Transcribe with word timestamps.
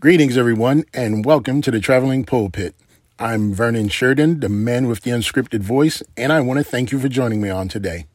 Greetings, 0.00 0.38
everyone, 0.38 0.86
and 0.94 1.26
welcome 1.26 1.60
to 1.60 1.70
the 1.70 1.78
Traveling 1.78 2.24
Pulpit. 2.24 2.74
I'm 3.18 3.52
Vernon 3.52 3.90
Sheridan, 3.90 4.40
the 4.40 4.48
man 4.48 4.88
with 4.88 5.02
the 5.02 5.10
unscripted 5.10 5.60
voice, 5.60 6.02
and 6.16 6.32
I 6.32 6.40
want 6.40 6.56
to 6.56 6.64
thank 6.64 6.90
you 6.90 6.98
for 6.98 7.10
joining 7.10 7.38
me 7.38 7.50
on 7.50 7.68
today. 7.68 8.06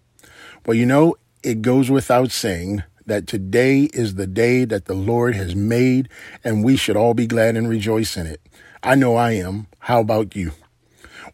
Well, 0.66 0.74
you 0.74 0.88
know, 0.88 1.16
it 1.44 1.62
goes 1.62 1.92
without 1.92 2.32
saying 2.32 2.82
that 3.06 3.28
today 3.28 3.82
is 3.94 4.16
the 4.16 4.26
day 4.26 4.66
that 4.66 4.86
the 4.86 4.96
Lord 4.96 5.36
has 5.36 5.56
made, 5.56 6.10
and 6.44 6.63
we 6.63 6.76
should 6.76 6.98
all 6.98 7.13
be 7.13 7.28
glad 7.28 7.56
and 7.56 7.69
rejoice 7.69 8.17
in 8.17 8.26
it. 8.26 8.42
I 8.81 8.96
know 8.96 9.15
I 9.15 9.33
am. 9.33 9.67
How 9.81 9.99
about 9.99 10.36
you? 10.36 10.54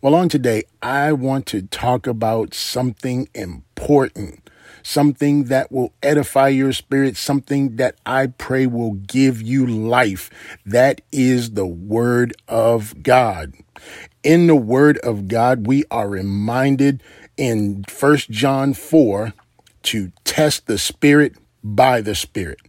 Well, 0.02 0.15
on 0.15 0.27
today, 0.27 0.63
I 0.83 1.13
want 1.13 1.45
to 1.45 1.61
talk 1.61 2.07
about 2.07 2.54
something 2.54 3.29
important 3.33 4.49
something 4.84 5.45
that 5.45 5.71
will 5.71 5.93
edify 6.02 6.50
your 6.50 6.73
spirit, 6.73 7.18
something 7.18 7.75
that 7.77 7.95
I 8.05 8.27
pray 8.27 8.68
will 8.68 8.93
give 8.93 9.41
you 9.41 9.66
life. 9.66 10.30
That 10.66 11.02
is 11.11 11.52
the 11.52 11.66
Word 11.66 12.34
of 12.48 13.03
God. 13.03 13.53
In 14.23 14.48
the 14.48 14.55
Word 14.55 14.98
of 14.99 15.27
God, 15.27 15.67
we 15.67 15.84
are 15.89 16.08
reminded 16.08 17.02
in 17.38 17.84
First 17.86 18.30
John 18.30 18.73
4 18.73 19.34
to 19.84 20.12
test 20.23 20.67
the 20.67 20.77
Spirit 20.77 21.36
by 21.63 22.02
the 22.02 22.16
Spirit 22.16 22.59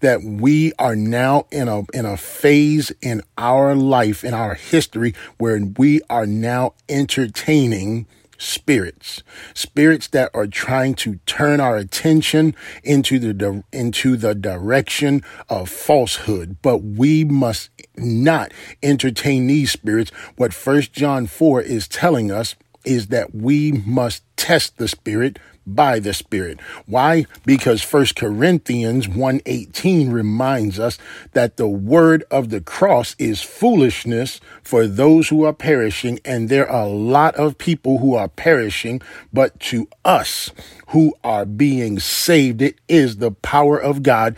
that 0.00 0.22
we 0.22 0.72
are 0.78 0.96
now 0.96 1.46
in 1.50 1.68
a 1.68 1.82
in 1.92 2.04
a 2.04 2.16
phase 2.16 2.92
in 3.00 3.22
our 3.38 3.74
life 3.74 4.24
in 4.24 4.34
our 4.34 4.54
history 4.54 5.14
where 5.38 5.60
we 5.78 6.00
are 6.10 6.26
now 6.26 6.74
entertaining 6.88 8.06
spirits, 8.40 9.22
spirits 9.54 10.08
that 10.08 10.30
are 10.34 10.46
trying 10.46 10.94
to 10.94 11.16
turn 11.26 11.60
our 11.60 11.76
attention 11.76 12.54
into 12.82 13.18
the 13.18 13.62
into 13.72 14.16
the 14.16 14.34
direction 14.34 15.22
of 15.48 15.68
falsehood. 15.68 16.56
But 16.62 16.78
we 16.78 17.24
must 17.24 17.70
not 17.96 18.52
entertain 18.82 19.46
these 19.46 19.70
spirits. 19.70 20.10
What 20.36 20.54
First 20.54 20.92
John 20.92 21.26
4 21.26 21.60
is 21.62 21.86
telling 21.86 22.30
us 22.30 22.56
is 22.84 23.08
that 23.08 23.34
we 23.34 23.72
must 23.72 24.24
test 24.36 24.78
the 24.78 24.88
spirit 24.88 25.38
by 25.66 25.98
the 25.98 26.12
Spirit. 26.12 26.60
Why? 26.86 27.26
Because 27.44 27.82
First 27.82 28.16
Corinthians 28.16 29.08
1:18 29.08 30.10
reminds 30.10 30.78
us 30.78 30.98
that 31.32 31.56
the 31.56 31.68
word 31.68 32.24
of 32.30 32.50
the 32.50 32.60
cross 32.60 33.14
is 33.18 33.42
foolishness 33.42 34.40
for 34.62 34.86
those 34.86 35.28
who 35.28 35.44
are 35.44 35.52
perishing, 35.52 36.18
and 36.24 36.48
there 36.48 36.68
are 36.68 36.86
a 36.86 36.90
lot 36.90 37.34
of 37.36 37.58
people 37.58 37.98
who 37.98 38.14
are 38.14 38.28
perishing, 38.28 39.00
but 39.32 39.58
to 39.60 39.88
us 40.04 40.50
who 40.88 41.14
are 41.22 41.44
being 41.44 41.98
saved, 41.98 42.62
it 42.62 42.76
is 42.88 43.18
the 43.18 43.30
power 43.30 43.78
of 43.78 44.02
God, 44.02 44.36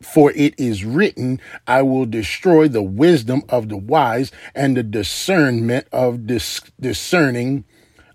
for 0.00 0.32
it 0.32 0.54
is 0.58 0.84
written, 0.84 1.40
I 1.66 1.82
will 1.82 2.06
destroy 2.06 2.68
the 2.68 2.82
wisdom 2.82 3.42
of 3.48 3.68
the 3.68 3.76
wise 3.76 4.32
and 4.54 4.76
the 4.76 4.82
discernment 4.82 5.86
of 5.92 6.26
dis- 6.26 6.60
discerning 6.80 7.64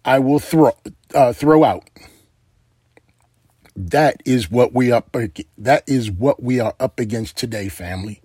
I 0.03 0.19
will 0.19 0.39
throw 0.39 0.71
uh, 1.13 1.33
throw 1.33 1.63
out. 1.63 1.83
That 3.75 4.21
is 4.25 4.51
what 4.51 4.73
we 4.73 4.91
up 4.91 5.15
that 5.57 5.83
is 5.87 6.11
what 6.11 6.43
we 6.43 6.59
are 6.59 6.75
up 6.79 6.99
against 6.99 7.37
today, 7.37 7.69
family. 7.69 8.21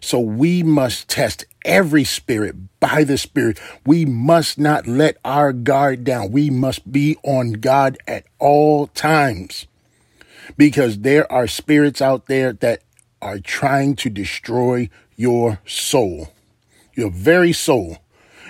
So 0.00 0.18
we 0.18 0.62
must 0.64 1.08
test 1.08 1.44
every 1.64 2.04
spirit 2.04 2.56
by 2.80 3.04
the 3.04 3.16
spirit. 3.16 3.60
We 3.86 4.04
must 4.04 4.58
not 4.58 4.86
let 4.86 5.16
our 5.24 5.52
guard 5.52 6.02
down. 6.02 6.32
We 6.32 6.50
must 6.50 6.90
be 6.90 7.16
on 7.22 7.52
God 7.52 7.98
at 8.08 8.24
all 8.38 8.88
times. 8.88 9.66
Because 10.56 11.00
there 11.00 11.30
are 11.30 11.46
spirits 11.46 12.02
out 12.02 12.26
there 12.26 12.52
that 12.52 12.82
are 13.22 13.38
trying 13.38 13.94
to 13.96 14.10
destroy 14.10 14.90
your 15.16 15.60
soul. 15.64 16.32
Your 16.94 17.10
very 17.10 17.52
soul 17.52 17.98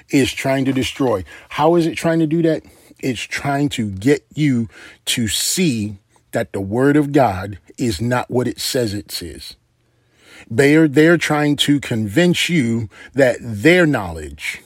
is 0.09 0.33
trying 0.33 0.65
to 0.65 0.73
destroy. 0.73 1.23
How 1.51 1.75
is 1.75 1.87
it 1.87 1.97
trying 1.97 2.21
to 2.21 2.27
do 2.27 2.41
that? 2.43 2.63
It's 2.99 3.21
trying 3.21 3.69
to 3.71 3.91
get 3.91 4.25
you 4.35 4.69
to 5.07 5.29
see 5.29 5.99
that 6.33 6.53
the 6.53 6.61
word 6.61 6.97
of 6.97 7.13
God 7.13 7.59
is 7.79 8.01
not 8.01 8.31
what 8.31 8.49
it 8.49 8.61
says 8.61 8.95
it 8.95 9.23
is. 9.23 9.57
They're, 10.51 10.89
they're 10.89 11.19
trying 11.19 11.57
to 11.57 11.81
convince 11.81 12.49
you 12.49 12.89
that 13.15 13.39
their 13.41 13.87
knowledge, 13.87 14.63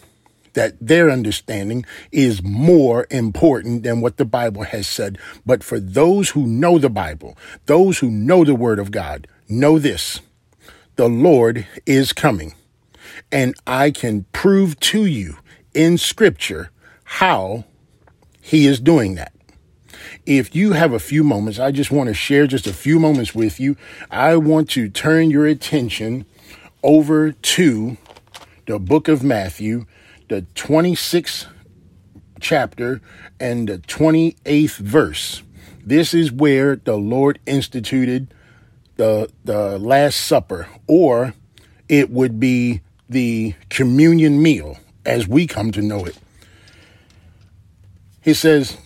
that 0.55 0.75
their 0.81 1.10
understanding 1.10 1.84
is 2.10 2.43
more 2.43 3.06
important 3.10 3.82
than 3.82 4.00
what 4.00 4.16
the 4.16 4.25
Bible 4.25 4.62
has 4.62 4.87
said. 4.87 5.19
But 5.44 5.62
for 5.62 5.78
those 5.78 6.31
who 6.31 6.47
know 6.47 6.78
the 6.78 6.88
Bible, 6.88 7.37
those 7.66 7.99
who 7.99 8.10
know 8.10 8.44
the 8.44 8.55
word 8.55 8.78
of 8.78 8.91
God, 8.91 9.26
know 9.49 9.78
this. 9.78 10.21
The 10.97 11.09
Lord 11.09 11.66
is 11.84 12.12
coming. 12.12 12.55
And 13.31 13.55
I 13.66 13.91
can 13.91 14.25
prove 14.32 14.81
to 14.81 15.05
you 15.05 15.37
in 15.75 15.99
scripture 15.99 16.71
how 17.05 17.65
he 18.41 18.66
is 18.66 18.81
doing 18.81 19.15
that. 19.16 19.32
If 20.24 20.54
you 20.54 20.72
have 20.72 20.92
a 20.92 20.98
few 20.98 21.24
moments, 21.24 21.58
I 21.58 21.70
just 21.70 21.90
want 21.90 22.08
to 22.08 22.14
share 22.14 22.46
just 22.46 22.66
a 22.66 22.72
few 22.72 22.98
moments 22.98 23.34
with 23.34 23.60
you. 23.60 23.76
I 24.10 24.36
want 24.36 24.70
to 24.70 24.88
turn 24.88 25.30
your 25.30 25.46
attention 25.46 26.26
over 26.82 27.32
to 27.32 27.96
the 28.66 28.78
book 28.78 29.08
of 29.08 29.22
Matthew, 29.22 29.86
the 30.28 30.42
26th 30.54 31.46
chapter 32.40 33.00
and 33.40 33.68
the 33.68 33.78
28th 33.78 34.76
verse. 34.76 35.42
This 35.84 36.12
is 36.12 36.32
where 36.32 36.76
the 36.76 36.96
Lord 36.96 37.38
instituted 37.46 38.32
the 38.96 39.30
the 39.44 39.78
last 39.78 40.16
supper 40.16 40.68
or 40.86 41.34
it 41.88 42.10
would 42.10 42.40
be 42.40 42.80
the 43.08 43.54
communion 43.68 44.42
meal 44.42 44.78
as 45.04 45.28
we 45.28 45.46
come 45.46 45.70
to 45.72 45.82
know 45.82 46.04
it. 46.04 46.16
He 48.20 48.34
says, 48.34 48.76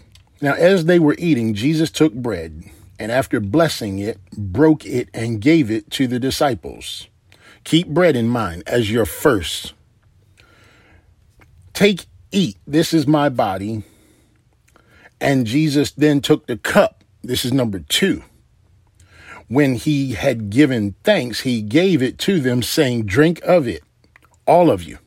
now, 0.40 0.54
as 0.54 0.86
they 0.86 0.98
were 0.98 1.16
eating, 1.18 1.54
Jesus 1.54 1.90
took 1.90 2.14
bread 2.14 2.64
and 2.98 3.10
after 3.10 3.40
blessing 3.40 3.98
it, 3.98 4.18
broke 4.32 4.84
it 4.84 5.08
and 5.12 5.40
gave 5.40 5.70
it 5.70 5.90
to 5.92 6.06
the 6.06 6.18
disciples. 6.18 7.08
Keep 7.64 7.88
bread 7.88 8.16
in 8.16 8.28
mind 8.28 8.62
as 8.66 8.90
your 8.90 9.06
first. 9.06 9.74
Take, 11.72 12.06
eat, 12.30 12.56
this 12.66 12.92
is 12.92 13.06
my 13.06 13.28
body. 13.28 13.84
And 15.20 15.46
Jesus 15.46 15.90
then 15.92 16.20
took 16.20 16.46
the 16.46 16.56
cup. 16.56 17.04
This 17.22 17.44
is 17.44 17.52
number 17.52 17.80
two. 17.80 18.22
When 19.48 19.74
he 19.74 20.12
had 20.12 20.48
given 20.48 20.94
thanks, 21.02 21.40
he 21.40 21.60
gave 21.60 22.02
it 22.02 22.18
to 22.20 22.40
them, 22.40 22.62
saying, 22.62 23.06
Drink 23.06 23.40
of 23.42 23.66
it, 23.66 23.82
all 24.46 24.70
of 24.70 24.82
you. 24.82 24.98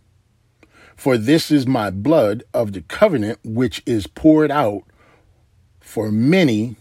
For 0.95 1.17
this 1.17 1.50
is 1.50 1.65
my 1.65 1.89
blood 1.89 2.44
of 2.53 2.73
the 2.73 2.81
covenant, 2.81 3.39
which 3.44 3.81
is 3.85 4.05
poured 4.05 4.51
out 4.51 4.83
for 5.93 6.11
many 6.11 6.75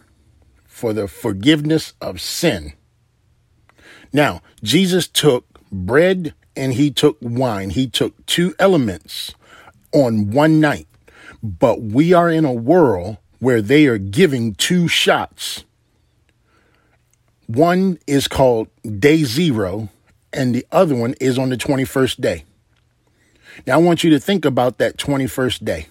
for 0.65 0.95
the 0.95 1.07
forgiveness 1.07 1.93
of 2.01 2.19
sin. 2.19 2.73
Now, 4.11 4.41
Jesus 4.63 5.07
took 5.07 5.45
bread 5.71 6.33
and 6.57 6.73
he 6.73 6.91
took 6.91 7.19
wine. 7.21 7.69
He 7.69 7.87
took 7.89 8.25
two 8.25 8.55
elements 8.59 9.35
on 9.93 10.31
one 10.31 10.61
night. 10.61 10.87
But 11.43 11.83
we 11.83 12.15
are 12.15 12.31
in 12.31 12.47
a 12.47 12.55
world 12.55 13.19
where 13.39 13.61
they 13.61 13.85
are 13.85 13.99
giving 13.99 14.55
two 14.55 14.89
shots. 14.89 15.67
One 17.47 17.99
is 18.07 18.29
called 18.29 18.69
day 18.99 19.25
zero, 19.25 19.91
and 20.33 20.55
the 20.55 20.67
other 20.73 20.95
one 20.95 21.17
is 21.21 21.37
on 21.37 21.51
the 21.51 21.59
21st 21.59 22.19
day. 22.19 22.45
Now, 23.67 23.75
I 23.75 23.83
want 23.83 24.05
you 24.05 24.09
to 24.09 24.19
think 24.19 24.47
about 24.47 24.79
that 24.79 24.97
21st 24.97 25.67
day. 25.67 25.89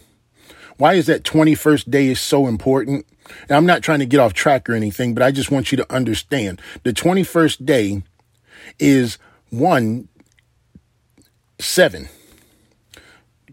Why 0.81 0.95
is 0.95 1.05
that 1.05 1.21
21st 1.21 1.91
day 1.91 2.07
is 2.07 2.19
so 2.19 2.47
important? 2.47 3.05
And 3.47 3.51
I'm 3.51 3.67
not 3.67 3.83
trying 3.83 3.99
to 3.99 4.05
get 4.07 4.19
off 4.19 4.33
track 4.33 4.67
or 4.67 4.73
anything, 4.73 5.13
but 5.13 5.21
I 5.21 5.29
just 5.29 5.51
want 5.51 5.71
you 5.71 5.75
to 5.75 5.93
understand 5.93 6.59
the 6.81 6.91
21st 6.91 7.63
day 7.63 8.01
is 8.79 9.19
one 9.51 10.07
seven. 11.59 12.09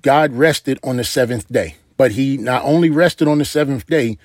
God 0.01 0.33
rested 0.33 0.79
on 0.83 0.97
the 0.97 1.05
seventh 1.05 1.53
day, 1.53 1.77
but 1.99 2.13
he 2.13 2.39
not 2.39 2.65
only 2.65 2.89
rested 2.89 3.29
on 3.29 3.37
the 3.37 3.45
seventh 3.45 3.87
day, 3.87 4.17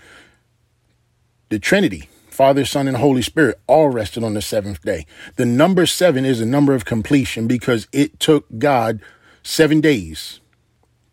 the 1.49 1.59
Trinity, 1.59 2.07
Father, 2.29 2.63
Son, 2.63 2.87
and 2.87 2.95
Holy 2.95 3.21
Spirit 3.21 3.59
all 3.67 3.89
rested 3.89 4.23
on 4.23 4.33
the 4.33 4.41
seventh 4.41 4.81
day. 4.81 5.05
The 5.35 5.45
number 5.45 5.85
seven 5.85 6.23
is 6.23 6.39
a 6.39 6.45
number 6.45 6.73
of 6.73 6.85
completion 6.85 7.47
because 7.47 7.85
it 7.91 8.21
took 8.21 8.45
God 8.57 9.01
seven 9.43 9.81
days 9.81 10.39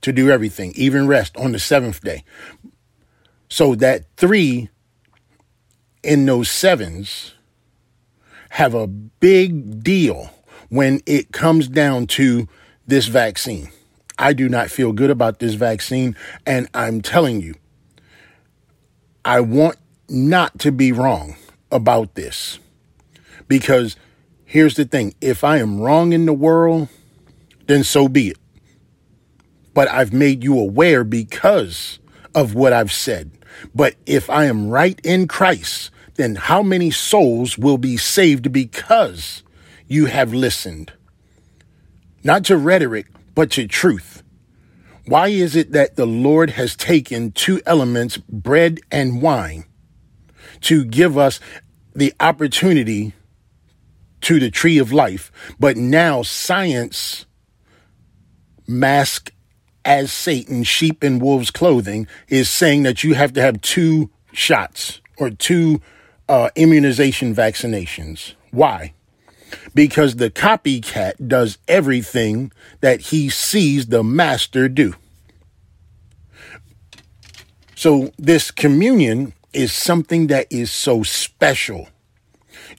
to 0.03 0.13
do 0.13 0.31
everything, 0.31 0.73
even 0.75 1.07
rest 1.07 1.37
on 1.37 1.53
the 1.53 1.59
seventh 1.59 2.03
day. 2.03 2.25
So 3.49 3.75
that 3.77 4.05
three 4.17 4.71
in 6.03 6.27
those 6.27 6.51
sevens 6.51 7.35
have 8.51 8.75
a 8.75 8.87
big 8.87 9.83
deal 9.83 10.31
when 10.69 11.01
it 11.07 11.33
comes 11.33 11.69
down 11.69 12.07
to 12.07 12.49
this 12.87 13.07
vaccine. 13.07 13.71
I 14.19 14.33
do 14.33 14.49
not 14.49 14.71
feel 14.71 14.93
good 14.93 15.11
about 15.11 15.39
this 15.39 15.55
vaccine, 15.55 16.15
and 16.45 16.69
I'm 16.75 17.01
telling 17.01 17.41
you, 17.41 17.55
I 19.25 19.41
want 19.41 19.77
not 20.09 20.59
to 20.61 20.73
be 20.73 20.93
wrong 20.93 21.37
about 21.71 22.15
this 22.15 22.59
because 23.49 23.97
here's 24.45 24.75
the 24.75 24.85
thing 24.85 25.15
if 25.21 25.45
I 25.45 25.59
am 25.59 25.81
wrong 25.81 26.13
in 26.13 26.27
the 26.27 26.33
world, 26.33 26.89
then 27.67 27.85
so 27.85 28.09
be 28.09 28.29
it. 28.29 28.39
But 29.81 29.89
I've 29.89 30.13
made 30.13 30.45
you 30.45 30.59
aware 30.59 31.05
because 31.05 32.01
of 32.35 32.55
what 32.55 32.75
I've 32.75 32.93
said. 32.93 33.31
But 33.75 33.95
if 34.05 34.29
I 34.29 34.45
am 34.45 34.69
right 34.69 35.01
in 35.03 35.27
Christ, 35.27 35.91
then 36.17 36.35
how 36.35 36.63
many 36.63 36.91
souls 36.91 37.57
will 37.57 37.79
be 37.79 37.97
saved 37.97 38.53
because 38.53 39.43
you 39.89 40.05
have 40.05 40.35
listened? 40.35 40.93
Not 42.23 42.45
to 42.45 42.59
rhetoric, 42.59 43.07
but 43.35 43.51
to 43.53 43.67
truth. 43.67 44.23
Why 45.07 45.29
is 45.29 45.57
it 45.57 45.73
that 45.73 45.97
the 45.97 46.07
Lord 46.07 46.51
has 46.51 46.77
taken 46.77 47.33
two 47.33 47.63
elements, 47.65 48.19
bread 48.19 48.81
and 48.93 49.23
wine, 49.23 49.65
to 50.61 50.85
give 50.85 51.17
us 51.17 51.41
the 51.95 52.13
opportunity 52.21 53.15
to 54.21 54.39
the 54.41 54.51
tree 54.51 54.77
of 54.77 54.93
life, 54.93 55.33
but 55.59 55.79
now 55.79 56.21
science 56.21 57.25
masked 58.69 59.33
as 59.85 60.13
Satan, 60.13 60.63
sheep 60.63 61.03
in 61.03 61.19
wolves' 61.19 61.51
clothing, 61.51 62.07
is 62.29 62.49
saying 62.49 62.83
that 62.83 63.03
you 63.03 63.15
have 63.15 63.33
to 63.35 63.41
have 63.41 63.61
two 63.61 64.11
shots 64.33 65.01
or 65.19 65.31
two 65.31 65.81
uh, 66.29 66.51
immunization 66.57 67.35
vaccinations. 67.35 68.35
Why? 68.51 68.95
Because 69.75 70.17
the 70.17 70.31
copycat 70.31 71.29
does 71.29 71.59
everything 71.67 72.53
that 72.81 73.01
he 73.01 73.29
sees 73.29 73.87
the 73.87 74.05
master 74.05 74.69
do. 74.69 74.95
So, 77.75 78.13
this 78.19 78.51
communion 78.51 79.33
is 79.53 79.73
something 79.73 80.27
that 80.29 80.47
is 80.51 80.71
so 80.71 81.03
special. 81.03 81.89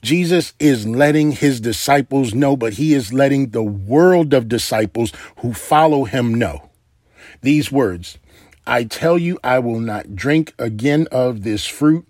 Jesus 0.00 0.54
is 0.58 0.86
letting 0.86 1.32
his 1.32 1.60
disciples 1.60 2.34
know, 2.34 2.56
but 2.56 2.74
he 2.74 2.94
is 2.94 3.12
letting 3.12 3.50
the 3.50 3.62
world 3.62 4.32
of 4.32 4.48
disciples 4.48 5.12
who 5.38 5.52
follow 5.52 6.04
him 6.04 6.34
know 6.34 6.70
these 7.42 7.70
words 7.70 8.18
I 8.66 8.84
tell 8.84 9.18
you, 9.18 9.38
I 9.42 9.58
will 9.58 9.80
not 9.80 10.14
drink 10.14 10.54
again 10.58 11.08
of 11.10 11.42
this 11.42 11.66
fruit 11.66 12.06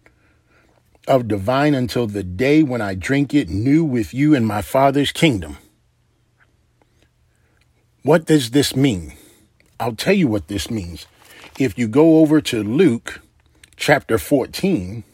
of 1.08 1.26
divine 1.26 1.74
until 1.74 2.06
the 2.06 2.22
day 2.22 2.62
when 2.62 2.80
I 2.80 2.94
drink 2.94 3.34
it 3.34 3.48
new 3.48 3.84
with 3.84 4.12
you 4.12 4.34
in 4.34 4.44
my 4.44 4.60
Father's 4.62 5.12
kingdom. 5.12 5.56
What 8.02 8.26
does 8.26 8.50
this 8.50 8.76
mean? 8.76 9.14
I'll 9.80 9.96
tell 9.96 10.12
you 10.12 10.28
what 10.28 10.48
this 10.48 10.70
means. 10.70 11.06
If 11.58 11.78
you 11.78 11.88
go 11.88 12.18
over 12.18 12.40
to 12.42 12.62
Luke 12.62 13.20
chapter 13.76 14.18
14 14.18 15.04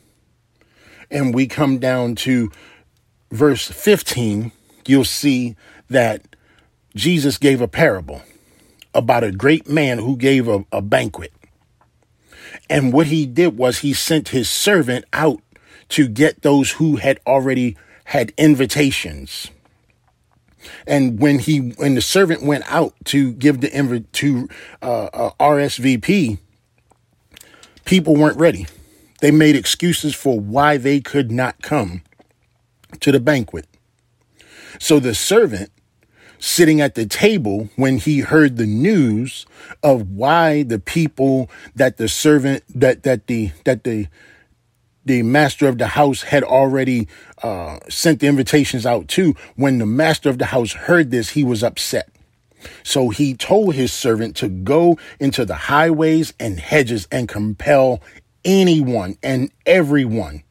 and 1.11 1.35
we 1.35 1.47
come 1.47 1.79
down 1.79 2.17
to 2.17 2.51
verse 3.31 3.71
15, 3.71 4.53
you'll 4.87 5.05
see 5.05 5.57
that 5.89 6.23
Jesus 6.95 7.39
gave 7.39 7.61
a 7.61 7.69
parable 7.69 8.23
about 8.95 9.25
a 9.25 9.33
great 9.33 9.69
man 9.69 9.99
who 9.99 10.17
gave 10.17 10.49
a, 10.49 10.65
a 10.73 10.83
banquet. 10.83 11.33
And 12.71 12.93
what 12.93 13.07
he 13.07 13.27
did 13.27 13.57
was 13.57 13.79
he 13.79 13.93
sent 13.93 14.29
his 14.29 14.49
servant 14.49 15.05
out 15.13 15.41
to 15.91 16.09
get 16.09 16.43
those 16.43 16.73
who 16.73 16.97
had 16.97 17.21
already 17.27 17.77
had 18.05 18.33
invitations. 18.37 19.51
And 20.87 21.21
when 21.21 21.39
he, 21.39 21.59
when 21.59 21.95
the 21.95 22.01
servant 22.01 22.43
went 22.43 22.65
out 22.71 22.95
to 23.07 23.33
give 23.33 23.61
the 23.61 23.75
invite 23.77 24.13
to 24.15 24.49
uh, 24.83 25.05
uh, 25.13 25.31
RSVP, 25.39 26.39
people 27.85 28.17
weren't 28.17 28.39
ready. 28.39 28.67
They 29.21 29.31
made 29.31 29.57
excuses 29.57 30.15
for 30.15 30.39
why 30.39 30.77
they 30.77 31.01
could 31.01 31.31
not 31.31 31.63
come 31.63 32.03
to 33.01 33.13
the 33.13 33.21
banquet. 33.21 33.67
So 34.79 35.01
the 35.01 35.15
servant 35.15 35.71
sitting 36.39 36.81
at 36.81 36.95
the 36.95 37.07
table 37.07 37.69
when 37.77 37.99
he 37.99 38.21
heard 38.21 38.57
the 38.57 38.67
news 38.67 39.47
of 39.83 40.11
why 40.11 40.63
the 40.63 40.79
people 40.79 41.51
that 41.75 41.97
the 41.97 42.09
servant 42.09 42.63
that 42.69 43.03
that 43.03 43.27
the 43.27 43.51
that 43.65 43.85
the 43.85 44.09
the 45.05 45.23
master 45.23 45.67
of 45.67 45.79
the 45.79 45.89
house 45.89 46.23
had 46.23 46.45
already 46.45 47.09
uh, 47.43 47.79
sent 47.89 48.21
the 48.21 48.27
invitations 48.27 48.85
out 48.85 49.09
to. 49.09 49.35
When 49.57 49.79
the 49.79 49.87
master 49.87 50.29
of 50.29 50.39
the 50.39 50.47
house 50.47 50.73
heard 50.73 51.11
this, 51.11 51.31
he 51.31 51.43
was 51.43 51.65
upset. 51.65 52.11
So 52.83 53.09
he 53.09 53.35
told 53.35 53.75
his 53.75 53.93
servant 53.93 54.37
to 54.37 54.49
go 54.49 54.99
into 55.19 55.45
the 55.45 55.55
highways 55.55 56.35
and 56.39 56.61
hedges 56.61 57.09
and 57.11 57.29
compel 57.29 58.03
anyone 58.45 59.17
and 59.23 59.51
everyone 59.65 60.43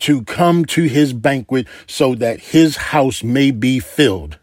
to 0.00 0.22
come 0.22 0.64
to 0.64 0.84
his 0.84 1.12
banquet 1.12 1.66
so 1.86 2.14
that 2.14 2.38
his 2.38 2.76
house 2.76 3.22
may 3.22 3.50
be 3.50 3.80
filled. 3.80 4.38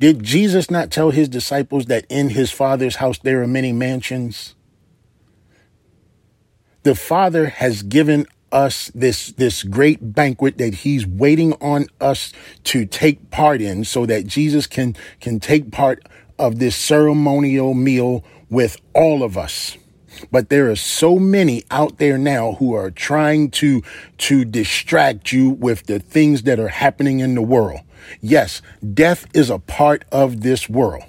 Did 0.00 0.22
Jesus 0.22 0.70
not 0.70 0.90
tell 0.90 1.10
his 1.10 1.28
disciples 1.28 1.86
that 1.86 2.04
in 2.08 2.30
his 2.30 2.50
Father's 2.50 2.96
house 2.96 3.18
there 3.18 3.42
are 3.42 3.46
many 3.46 3.72
mansions? 3.72 4.54
The 6.82 6.94
Father 6.94 7.46
has 7.46 7.82
given 7.82 8.26
us 8.52 8.90
this 8.94 9.32
this 9.32 9.62
great 9.64 10.14
banquet 10.14 10.58
that 10.58 10.74
he's 10.74 11.06
waiting 11.06 11.52
on 11.54 11.86
us 12.00 12.32
to 12.62 12.86
take 12.86 13.30
part 13.30 13.60
in 13.60 13.84
so 13.84 14.06
that 14.06 14.26
Jesus 14.26 14.66
can 14.66 14.94
can 15.20 15.40
take 15.40 15.70
part 15.70 16.06
of 16.38 16.58
this 16.58 16.76
ceremonial 16.76 17.74
meal 17.74 18.24
with 18.48 18.76
all 18.94 19.22
of 19.22 19.36
us. 19.36 19.76
But 20.30 20.48
there 20.48 20.70
are 20.70 20.76
so 20.76 21.18
many 21.18 21.64
out 21.70 21.98
there 21.98 22.18
now 22.18 22.52
who 22.52 22.74
are 22.74 22.90
trying 22.90 23.50
to 23.52 23.82
to 24.18 24.44
distract 24.44 25.32
you 25.32 25.50
with 25.50 25.86
the 25.86 25.98
things 25.98 26.42
that 26.42 26.60
are 26.60 26.68
happening 26.68 27.20
in 27.20 27.34
the 27.34 27.42
world. 27.42 27.80
Yes, 28.20 28.62
death 28.92 29.26
is 29.34 29.50
a 29.50 29.58
part 29.58 30.04
of 30.12 30.42
this 30.42 30.68
world. 30.68 31.04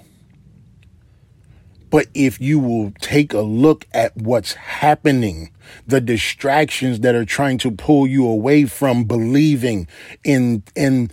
But 1.90 2.08
if 2.14 2.40
you 2.40 2.58
will 2.58 2.92
take 3.00 3.32
a 3.32 3.40
look 3.40 3.86
at 3.92 4.16
what's 4.16 4.54
happening, 4.54 5.50
the 5.86 6.00
distractions 6.00 7.00
that 7.00 7.14
are 7.14 7.24
trying 7.24 7.58
to 7.58 7.70
pull 7.70 8.06
you 8.06 8.26
away 8.26 8.64
from 8.64 9.04
believing 9.04 9.86
in 10.24 10.62
in 10.74 11.10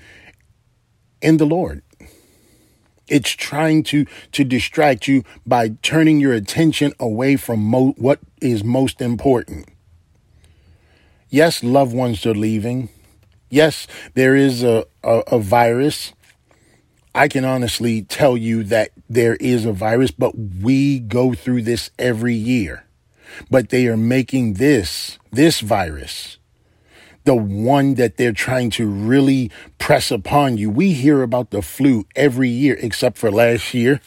in 1.22 1.38
the 1.38 1.46
Lord. 1.46 1.84
It's 3.08 3.32
trying 3.32 3.84
to 3.84 4.06
to 4.32 4.44
distract 4.44 5.08
you 5.08 5.24
by 5.46 5.70
turning 5.82 6.20
your 6.20 6.34
attention 6.34 6.94
away 7.00 7.36
from 7.36 7.60
mo- 7.64 7.94
what 7.98 8.20
is 8.42 8.64
most 8.64 9.02
important. 9.02 9.70
Yes, 11.30 11.64
loved 11.64 11.94
ones 11.96 12.26
are 12.26 12.36
leaving. 12.36 12.90
Yes, 13.54 13.86
there 14.16 14.36
is 14.36 14.64
a, 14.64 14.84
a, 15.04 15.22
a 15.28 15.38
virus. 15.38 16.14
I 17.14 17.28
can 17.28 17.46
honestly 17.46 18.02
tell 18.02 18.36
you 18.36 18.64
that 18.64 18.90
there 19.08 19.36
is 19.36 19.64
a 19.66 19.72
virus, 19.72 20.10
but 20.10 20.36
we 20.36 20.98
go 20.98 21.36
through 21.36 21.62
this 21.62 21.92
every 22.00 22.34
year. 22.34 22.86
But 23.52 23.70
they 23.70 23.86
are 23.86 23.96
making 23.96 24.56
this, 24.56 25.20
this 25.32 25.60
virus, 25.60 26.40
the 27.26 27.36
one 27.36 27.94
that 27.94 28.18
they're 28.18 28.34
trying 28.34 28.72
to 28.72 28.88
really 28.88 29.52
press 29.78 30.10
upon 30.10 30.58
you. 30.58 30.72
We 30.72 30.94
hear 30.94 31.22
about 31.22 31.52
the 31.52 31.62
flu 31.62 32.08
every 32.16 32.50
year, 32.50 32.76
except 32.82 33.20
for 33.20 33.30
last 33.30 33.72
year. 33.76 34.02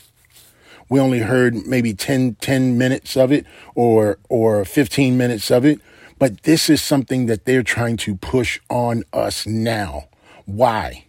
We 0.89 0.99
only 0.99 1.21
heard 1.21 1.55
maybe 1.69 1.95
10, 1.95 2.35
10 2.41 2.77
minutes 2.77 3.17
of 3.17 3.31
it 3.31 3.47
or, 3.77 4.19
or 4.29 4.65
15 4.65 5.17
minutes 5.17 5.53
of 5.53 5.65
it. 5.65 5.81
But 6.19 6.43
this 6.43 6.71
is 6.71 6.81
something 6.81 7.27
that 7.27 7.45
they're 7.45 7.63
trying 7.63 7.97
to 7.99 8.17
push 8.17 8.59
on 8.71 9.05
us 9.13 9.47
now. 9.47 10.09
Why? 10.47 11.07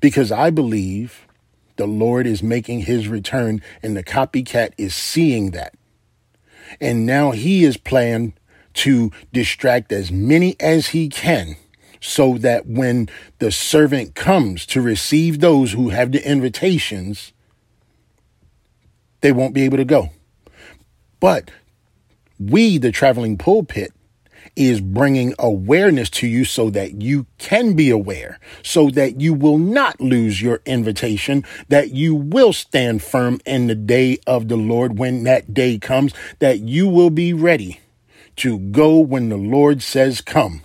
Because 0.00 0.32
I 0.32 0.50
believe 0.50 1.26
the 1.76 1.86
Lord 1.86 2.26
is 2.26 2.42
making 2.42 2.80
his 2.80 3.08
return 3.08 3.62
and 3.82 3.96
the 3.96 4.04
copycat 4.04 4.72
is 4.78 4.94
seeing 4.94 5.50
that. 5.50 5.74
And 6.80 7.04
now 7.04 7.32
he 7.32 7.64
is 7.64 7.76
planned 7.76 8.32
to 8.74 9.10
distract 9.32 9.92
as 9.92 10.10
many 10.10 10.56
as 10.58 10.88
he 10.88 11.08
can 11.08 11.56
so 12.00 12.38
that 12.38 12.66
when 12.66 13.08
the 13.38 13.52
servant 13.52 14.14
comes 14.14 14.66
to 14.66 14.80
receive 14.80 15.40
those 15.40 15.72
who 15.72 15.90
have 15.90 16.12
the 16.12 16.28
invitations, 16.28 17.32
they 19.20 19.30
won't 19.30 19.54
be 19.54 19.62
able 19.62 19.76
to 19.76 19.84
go. 19.84 20.10
But 21.20 21.50
we, 22.40 22.78
the 22.78 22.90
traveling 22.90 23.38
pulpit, 23.38 23.92
is 24.54 24.80
bringing 24.80 25.34
awareness 25.38 26.10
to 26.10 26.26
you 26.26 26.44
so 26.44 26.68
that 26.70 27.00
you 27.00 27.26
can 27.38 27.74
be 27.74 27.90
aware, 27.90 28.38
so 28.62 28.90
that 28.90 29.20
you 29.20 29.32
will 29.32 29.58
not 29.58 30.00
lose 30.00 30.42
your 30.42 30.60
invitation, 30.66 31.44
that 31.68 31.90
you 31.90 32.14
will 32.14 32.52
stand 32.52 33.02
firm 33.02 33.40
in 33.46 33.66
the 33.66 33.74
day 33.74 34.18
of 34.26 34.48
the 34.48 34.56
Lord 34.56 34.98
when 34.98 35.24
that 35.24 35.54
day 35.54 35.78
comes, 35.78 36.12
that 36.38 36.60
you 36.60 36.86
will 36.86 37.10
be 37.10 37.32
ready 37.32 37.80
to 38.36 38.58
go 38.58 38.98
when 38.98 39.28
the 39.28 39.36
Lord 39.36 39.82
says 39.82 40.20
come. 40.20 40.62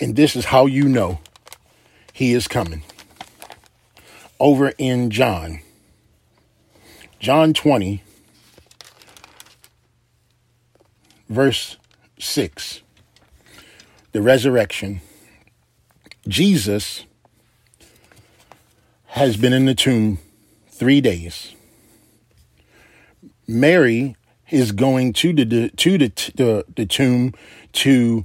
And 0.00 0.16
this 0.16 0.34
is 0.34 0.46
how 0.46 0.66
you 0.66 0.88
know 0.88 1.20
he 2.12 2.32
is 2.32 2.48
coming. 2.48 2.82
Over 4.40 4.72
in 4.78 5.10
John, 5.10 5.60
John 7.20 7.54
20, 7.54 8.02
verse 11.34 11.76
6, 12.18 12.82
the 14.12 14.22
resurrection. 14.22 15.00
Jesus 16.26 17.04
has 19.06 19.36
been 19.36 19.52
in 19.52 19.66
the 19.66 19.74
tomb 19.74 20.18
three 20.68 21.00
days. 21.00 21.54
Mary 23.46 24.16
is 24.50 24.72
going 24.72 25.12
to 25.12 25.32
the 25.32 25.68
to 25.70 25.98
the 25.98 26.08
the, 26.34 26.64
the 26.76 26.86
tomb 26.86 27.34
to 27.72 28.24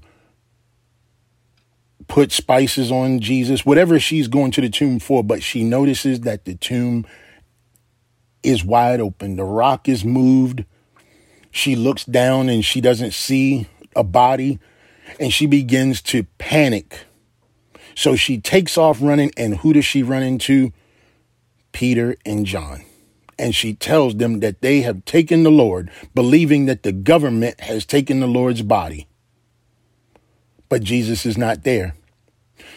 put 2.07 2.31
spices 2.31 2.91
on 2.91 3.19
Jesus, 3.19 3.65
whatever 3.65 3.99
she's 3.99 4.27
going 4.27 4.51
to 4.51 4.61
the 4.61 4.69
tomb 4.69 4.99
for, 4.99 5.23
but 5.23 5.43
she 5.43 5.63
notices 5.63 6.21
that 6.21 6.43
the 6.43 6.55
tomb 6.55 7.05
is 8.41 8.65
wide 8.65 8.99
open. 8.99 9.35
The 9.35 9.43
rock 9.43 9.87
is 9.87 10.03
moved. 10.03 10.65
She 11.51 11.75
looks 11.75 12.05
down 12.05 12.49
and 12.49 12.63
she 12.63 12.81
doesn't 12.81 13.13
see 13.13 13.67
a 13.95 14.03
body 14.03 14.59
and 15.19 15.33
she 15.33 15.45
begins 15.45 16.01
to 16.03 16.23
panic. 16.37 17.05
So 17.95 18.15
she 18.15 18.39
takes 18.39 18.77
off 18.77 19.01
running 19.01 19.31
and 19.35 19.57
who 19.57 19.73
does 19.73 19.85
she 19.85 20.03
run 20.03 20.23
into? 20.23 20.71
Peter 21.71 22.15
and 22.25 22.45
John. 22.45 22.83
And 23.37 23.55
she 23.55 23.73
tells 23.73 24.15
them 24.17 24.41
that 24.41 24.61
they 24.61 24.81
have 24.81 25.05
taken 25.05 25.43
the 25.43 25.51
Lord, 25.51 25.89
believing 26.13 26.65
that 26.65 26.83
the 26.83 26.91
government 26.91 27.61
has 27.61 27.85
taken 27.85 28.19
the 28.19 28.27
Lord's 28.27 28.61
body. 28.61 29.07
But 30.67 30.83
Jesus 30.83 31.25
is 31.25 31.37
not 31.37 31.63
there. 31.63 31.95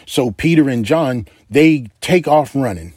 So 0.05 0.31
Peter 0.31 0.69
and 0.69 0.85
John, 0.85 1.27
they 1.49 1.87
take 2.01 2.27
off 2.27 2.55
running. 2.55 2.93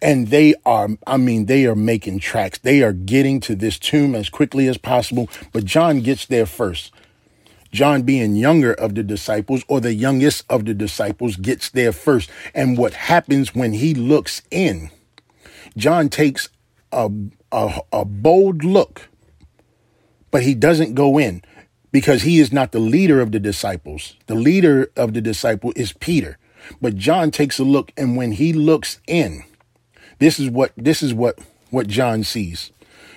And 0.00 0.28
they 0.28 0.54
are, 0.64 0.90
I 1.06 1.16
mean, 1.16 1.46
they 1.46 1.66
are 1.66 1.74
making 1.74 2.20
tracks. 2.20 2.58
They 2.58 2.82
are 2.82 2.92
getting 2.92 3.40
to 3.40 3.54
this 3.54 3.78
tomb 3.78 4.14
as 4.14 4.28
quickly 4.28 4.68
as 4.68 4.78
possible. 4.78 5.28
But 5.52 5.64
John 5.64 6.00
gets 6.00 6.26
there 6.26 6.46
first. 6.46 6.92
John, 7.72 8.02
being 8.02 8.36
younger 8.36 8.72
of 8.72 8.94
the 8.94 9.02
disciples 9.02 9.64
or 9.68 9.80
the 9.80 9.92
youngest 9.92 10.44
of 10.48 10.64
the 10.64 10.72
disciples, 10.74 11.36
gets 11.36 11.68
there 11.68 11.92
first. 11.92 12.30
And 12.54 12.78
what 12.78 12.94
happens 12.94 13.54
when 13.54 13.74
he 13.74 13.92
looks 13.92 14.42
in, 14.50 14.90
John 15.76 16.08
takes 16.08 16.48
a, 16.92 17.10
a, 17.52 17.80
a 17.92 18.04
bold 18.04 18.64
look, 18.64 19.08
but 20.30 20.42
he 20.42 20.54
doesn't 20.54 20.94
go 20.94 21.18
in 21.18 21.42
because 21.92 22.22
he 22.22 22.38
is 22.38 22.52
not 22.52 22.72
the 22.72 22.78
leader 22.78 23.20
of 23.20 23.32
the 23.32 23.40
disciples. 23.40 24.16
The 24.26 24.34
leader 24.34 24.90
of 24.96 25.12
the 25.12 25.20
disciple 25.20 25.72
is 25.76 25.92
Peter. 25.92 26.38
But 26.80 26.96
John 26.96 27.30
takes 27.30 27.58
a 27.58 27.64
look, 27.64 27.92
and 27.96 28.16
when 28.16 28.32
he 28.32 28.52
looks 28.52 29.00
in, 29.06 29.44
this 30.18 30.38
is 30.38 30.50
what 30.50 30.72
this 30.76 31.02
is 31.02 31.14
what 31.14 31.38
what 31.70 31.86
John 31.86 32.24
sees. 32.24 32.70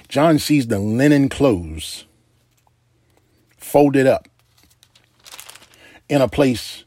John 0.08 0.40
sees 0.40 0.68
the 0.68 0.80
linen 0.80 1.30
clothes 1.30 2.06
folded 3.58 4.08
up 4.08 4.28
in 6.10 6.22
a 6.22 6.28
place 6.28 6.84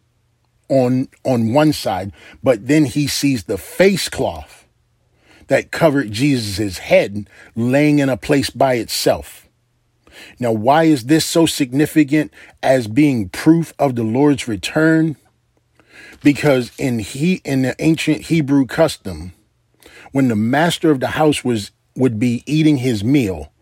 on 0.69 1.09
on 1.25 1.53
one 1.53 1.73
side, 1.73 2.13
but 2.43 2.67
then 2.67 2.85
he 2.85 3.07
sees 3.07 3.45
the 3.45 3.59
face 3.59 4.09
cloth 4.09 4.67
that 5.49 5.71
covered 5.71 6.13
Jesus' 6.13 6.79
head 6.79 7.29
laying 7.55 7.99
in 7.99 8.09
a 8.09 8.17
place 8.17 8.51
by 8.51 8.75
itself. 8.75 9.49
Now, 10.39 10.53
why 10.53 10.85
is 10.85 11.05
this 11.05 11.25
so 11.25 11.47
significant 11.47 12.33
as 12.63 12.87
being 12.87 13.29
proof 13.29 13.73
of 13.79 13.97
the 13.97 14.05
Lord's 14.05 14.47
return? 14.47 15.17
Because 16.23 16.73
in 16.79 17.01
he 17.01 17.41
in 17.45 17.63
the 17.63 17.75
ancient 17.79 18.23
Hebrew 18.23 18.67
custom, 18.67 19.33
when 20.15 20.29
the 20.29 20.37
master 20.37 20.93
of 20.93 21.01
the 21.01 21.09
house 21.09 21.43
was 21.43 21.73
would 21.97 22.21
be 22.21 22.45
eating 22.47 22.77
his 22.77 23.03
meal, 23.03 23.53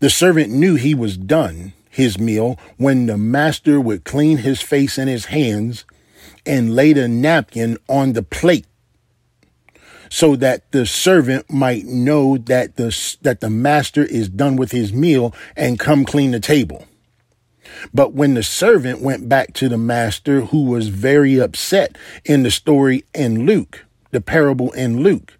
the 0.00 0.10
servant 0.10 0.52
knew 0.52 0.74
he 0.74 0.94
was 0.94 1.16
done 1.16 1.72
his 1.88 2.18
meal 2.18 2.58
when 2.76 3.06
the 3.06 3.16
master 3.16 3.80
would 3.80 4.04
clean 4.04 4.36
his 4.36 4.60
face 4.60 4.98
and 4.98 5.08
his 5.08 5.24
hands 5.26 5.86
and 6.44 6.76
lay 6.76 6.92
the 6.92 7.08
napkin 7.08 7.78
on 7.88 8.12
the 8.12 8.22
plate 8.22 8.66
so 10.10 10.36
that 10.36 10.70
the 10.72 10.84
servant 10.84 11.50
might 11.50 11.86
know 11.86 12.36
that 12.36 12.76
the 12.76 13.16
that 13.22 13.40
the 13.40 13.48
master 13.48 14.04
is 14.04 14.28
done 14.28 14.56
with 14.56 14.72
his 14.72 14.92
meal 14.92 15.34
and 15.56 15.78
come 15.80 16.04
clean 16.04 16.32
the 16.32 16.40
table. 16.40 16.84
But 17.94 18.12
when 18.12 18.34
the 18.34 18.42
servant 18.42 19.00
went 19.00 19.26
back 19.26 19.54
to 19.54 19.70
the 19.70 19.78
master 19.78 20.42
who 20.42 20.64
was 20.64 20.88
very 20.88 21.40
upset 21.40 21.96
in 22.26 22.42
the 22.42 22.50
story 22.50 23.04
in 23.14 23.46
Luke, 23.46 23.86
the 24.10 24.20
parable 24.20 24.70
in 24.72 25.02
Luke, 25.02 25.37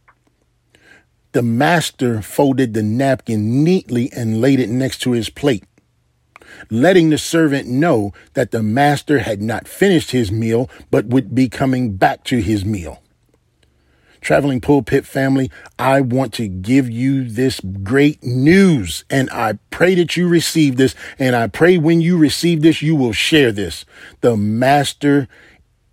the 1.32 1.42
master 1.42 2.22
folded 2.22 2.74
the 2.74 2.82
napkin 2.82 3.62
neatly 3.62 4.10
and 4.12 4.40
laid 4.40 4.60
it 4.60 4.70
next 4.70 4.98
to 4.98 5.12
his 5.12 5.28
plate, 5.28 5.64
letting 6.70 7.10
the 7.10 7.18
servant 7.18 7.68
know 7.68 8.12
that 8.34 8.50
the 8.50 8.62
master 8.62 9.20
had 9.20 9.42
not 9.42 9.68
finished 9.68 10.10
his 10.12 10.32
meal 10.32 10.70
but 10.90 11.06
would 11.06 11.34
be 11.34 11.48
coming 11.48 11.96
back 11.96 12.24
to 12.24 12.40
his 12.40 12.64
meal. 12.64 13.02
Traveling 14.20 14.60
pulpit 14.60 15.06
family, 15.06 15.50
I 15.78 16.00
want 16.00 16.34
to 16.34 16.48
give 16.48 16.90
you 16.90 17.28
this 17.28 17.60
great 17.60 18.22
news 18.24 19.04
and 19.08 19.30
I 19.30 19.58
pray 19.70 19.94
that 19.94 20.16
you 20.16 20.28
receive 20.28 20.76
this 20.76 20.94
and 21.18 21.36
I 21.36 21.46
pray 21.46 21.78
when 21.78 22.00
you 22.00 22.18
receive 22.18 22.62
this, 22.62 22.82
you 22.82 22.96
will 22.96 23.12
share 23.12 23.52
this. 23.52 23.84
The 24.20 24.36
master 24.36 25.28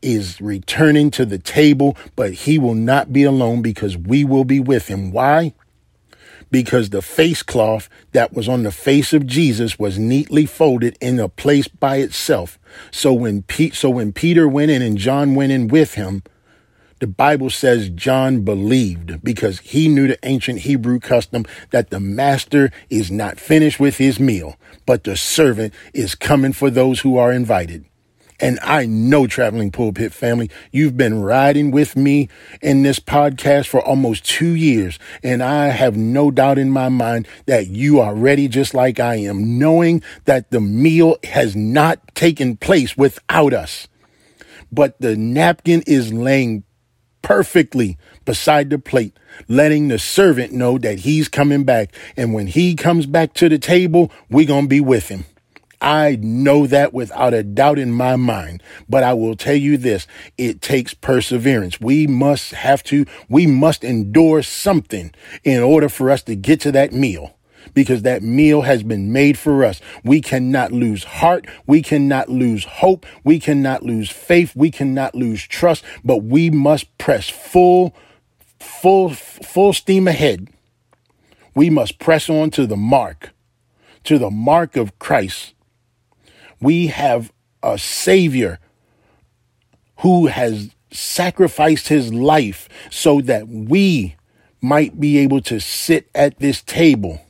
is 0.06 0.40
returning 0.40 1.10
to 1.12 1.26
the 1.26 1.40
table, 1.40 1.98
but 2.16 2.32
he 2.34 2.60
will 2.60 2.76
not 2.76 3.12
be 3.12 3.24
alone 3.24 3.62
because 3.62 3.98
we 3.98 4.24
will 4.24 4.46
be 4.46 4.60
with 4.60 4.88
him. 4.88 5.12
Why? 5.12 5.54
Because 6.52 6.92
the 6.92 7.02
face 7.02 7.42
cloth 7.42 7.90
that 8.12 8.32
was 8.32 8.48
on 8.48 8.64
the 8.64 8.72
face 8.72 9.12
of 9.12 9.26
Jesus 9.26 9.80
was 9.80 9.98
neatly 9.98 10.46
folded 10.46 10.96
in 11.02 11.20
a 11.20 11.28
place 11.28 11.68
by 11.68 11.98
itself. 11.98 12.60
So 12.92 13.12
when 13.12 13.42
Pete, 13.42 13.74
so 13.74 13.90
when 13.90 14.14
Peter 14.14 14.48
went 14.48 14.70
in 14.70 14.84
and 14.84 14.98
John 14.98 15.34
went 15.34 15.52
in 15.52 15.68
with 15.68 15.96
him, 15.96 16.22
the 17.00 17.08
Bible 17.08 17.50
says 17.50 17.90
John 17.90 18.42
believed 18.42 19.24
because 19.24 19.60
he 19.60 19.90
knew 19.90 20.08
the 20.08 20.20
ancient 20.24 20.60
Hebrew 20.60 21.00
custom 21.00 21.46
that 21.72 21.90
the 21.90 22.00
master 22.00 22.72
is 22.90 23.12
not 23.12 23.40
finished 23.40 23.80
with 23.80 23.98
his 23.98 24.20
meal, 24.20 24.56
but 24.86 25.04
the 25.04 25.18
servant 25.18 25.74
is 25.94 26.16
coming 26.16 26.54
for 26.54 26.70
those 26.70 27.02
who 27.02 27.18
are 27.18 27.34
invited. 27.34 27.86
And 28.40 28.60
I 28.62 28.86
know, 28.86 29.28
traveling 29.28 29.72
pulpit 29.72 30.12
family, 30.12 30.50
you've 30.72 30.98
been 30.98 31.22
riding 31.22 31.72
with 31.72 31.96
me 31.96 32.28
in 32.62 32.84
this 32.84 33.00
podcast 33.00 33.68
for 33.68 33.80
almost 33.80 34.26
two 34.26 34.56
years. 34.56 35.00
And 35.24 35.42
I 35.42 35.68
have 35.68 35.96
no 35.96 36.32
doubt 36.32 36.58
in 36.58 36.70
my 36.70 36.90
mind 36.90 37.28
that 37.46 37.68
you 37.68 38.00
are 38.02 38.14
ready 38.14 38.48
just 38.48 38.74
like 38.74 39.00
I 39.00 39.16
am, 39.16 39.58
knowing 39.58 40.04
that 40.26 40.52
the 40.52 40.60
meal 40.60 41.16
has 41.24 41.56
not 41.56 42.14
taken 42.14 42.58
place 42.58 42.98
without 42.98 43.54
us. 43.54 43.88
But 44.72 45.00
the 45.00 45.16
napkin 45.16 45.84
is 45.88 46.12
laying 46.12 46.64
perfectly 47.22 47.98
beside 48.26 48.70
the 48.70 48.78
plate, 48.78 49.18
letting 49.48 49.88
the 49.88 49.98
servant 49.98 50.52
know 50.52 50.78
that 50.78 51.00
he's 51.00 51.30
coming 51.30 51.64
back. 51.64 51.96
And 52.18 52.34
when 52.34 52.48
he 52.48 52.76
comes 52.76 53.06
back 53.06 53.34
to 53.36 53.48
the 53.48 53.58
table, 53.58 54.12
we're 54.30 54.46
going 54.46 54.66
to 54.66 54.70
be 54.70 54.82
with 54.82 55.08
him. 55.08 55.26
I 55.86 56.18
know 56.20 56.66
that 56.66 56.96
without 56.96 57.36
a 57.36 57.44
doubt 57.44 57.78
in 57.78 57.92
my 57.92 58.16
mind. 58.16 58.64
But 58.90 59.04
I 59.04 59.14
will 59.14 59.36
tell 59.36 59.56
you 59.56 59.78
this 59.78 60.08
it 60.36 60.60
takes 60.60 60.96
perseverance. 60.96 61.80
We 61.80 62.08
must 62.08 62.54
have 62.54 62.82
to, 62.86 63.06
we 63.30 63.46
must 63.46 63.84
endure 63.84 64.42
something 64.42 65.14
in 65.44 65.62
order 65.62 65.88
for 65.88 66.10
us 66.10 66.24
to 66.24 66.36
get 66.36 66.60
to 66.62 66.72
that 66.72 66.92
meal 66.92 67.38
because 67.76 68.02
that 68.02 68.24
meal 68.24 68.64
has 68.64 68.82
been 68.82 69.14
made 69.14 69.38
for 69.38 69.64
us. 69.64 69.80
We 70.04 70.22
cannot 70.22 70.72
lose 70.72 71.04
heart. 71.04 71.46
We 71.68 71.84
cannot 71.84 72.30
lose 72.30 72.64
hope. 72.64 73.06
We 73.24 73.40
cannot 73.40 73.84
lose 73.84 74.10
faith. 74.10 74.56
We 74.56 74.72
cannot 74.72 75.14
lose 75.14 75.44
trust, 75.44 75.84
but 76.04 76.24
we 76.24 76.50
must 76.50 76.98
press 76.98 77.30
full, 77.30 77.96
full, 78.60 79.10
full 79.10 79.74
steam 79.74 80.08
ahead. 80.08 80.50
We 81.54 81.70
must 81.70 82.00
press 82.00 82.28
on 82.28 82.50
to 82.52 82.66
the 82.66 82.76
mark, 82.76 83.34
to 84.06 84.18
the 84.18 84.32
mark 84.32 84.76
of 84.78 84.98
Christ 84.98 85.55
we 86.60 86.88
have 86.88 87.32
a 87.62 87.78
Savior 87.78 88.60
who 90.00 90.28
has 90.28 90.72
sacrificed 90.92 91.88
his 91.88 92.14
life 92.14 92.70
so 92.90 93.22
that 93.22 93.48
we 93.48 94.16
might 94.62 95.00
be 95.00 95.18
able 95.18 95.42
to 95.42 95.60
sit 95.60 96.10
at 96.16 96.40
this 96.40 96.62
table. 96.62 97.22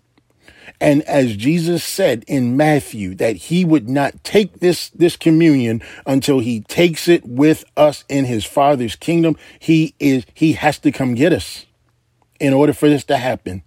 And 0.82 1.04
as 1.04 1.36
Jesus 1.36 1.84
said 1.84 2.24
in 2.28 2.58
Matthew, 2.58 3.16
that 3.16 3.36
he 3.36 3.64
would 3.64 3.90
not 3.90 4.24
take 4.24 4.60
this, 4.60 4.90
this 4.90 5.16
communion 5.16 5.82
until 6.06 6.40
he 6.40 6.62
takes 6.62 7.08
it 7.08 7.26
with 7.26 7.64
us 7.78 8.04
in 8.10 8.26
his 8.26 8.46
father's 8.46 8.96
kingdom. 8.96 9.38
He 9.60 9.96
is, 10.00 10.26
he 10.34 10.54
has 10.54 10.78
to 10.80 10.92
come 10.92 11.16
get 11.16 11.34
us 11.34 11.66
in 12.40 12.54
order 12.54 12.74
for 12.74 12.90
this 12.90 13.04
to 13.06 13.18
happen. 13.18 13.64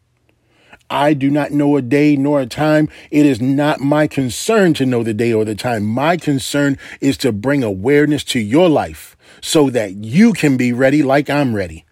I 0.90 1.14
do 1.14 1.30
not 1.30 1.50
know 1.50 1.76
a 1.76 1.82
day 1.82 2.16
nor 2.16 2.40
a 2.40 2.46
time. 2.46 2.88
It 3.10 3.26
is 3.26 3.40
not 3.40 3.80
my 3.80 4.06
concern 4.06 4.74
to 4.74 4.86
know 4.86 5.02
the 5.02 5.14
day 5.14 5.32
or 5.32 5.44
the 5.44 5.54
time. 5.54 5.84
My 5.84 6.16
concern 6.16 6.78
is 7.00 7.16
to 7.18 7.32
bring 7.32 7.62
awareness 7.62 8.24
to 8.24 8.40
your 8.40 8.68
life 8.68 9.16
so 9.40 9.70
that 9.70 9.96
you 10.04 10.32
can 10.32 10.56
be 10.56 10.72
ready 10.72 11.02
like 11.02 11.28
I'm 11.28 11.54
ready. 11.54 11.84